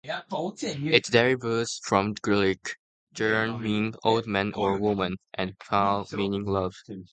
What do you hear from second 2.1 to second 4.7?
Greek: geron, meaning "old man